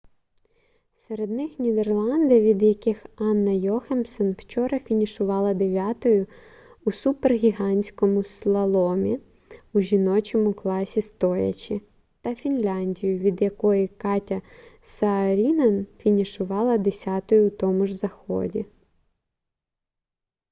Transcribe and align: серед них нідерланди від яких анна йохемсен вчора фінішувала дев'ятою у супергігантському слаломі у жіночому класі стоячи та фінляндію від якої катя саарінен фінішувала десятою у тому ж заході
серед 0.95 1.29
них 1.31 1.59
нідерланди 1.59 2.41
від 2.41 2.63
яких 2.63 3.05
анна 3.15 3.51
йохемсен 3.51 4.35
вчора 4.39 4.79
фінішувала 4.79 5.53
дев'ятою 5.53 6.27
у 6.85 6.91
супергігантському 6.91 8.23
слаломі 8.23 9.19
у 9.73 9.81
жіночому 9.81 10.53
класі 10.53 11.01
стоячи 11.01 11.81
та 12.21 12.35
фінляндію 12.35 13.19
від 13.19 13.41
якої 13.41 13.87
катя 13.87 14.41
саарінен 14.81 15.87
фінішувала 15.97 16.77
десятою 16.77 17.47
у 17.47 17.49
тому 17.49 17.87
ж 17.87 17.95
заході 17.95 18.65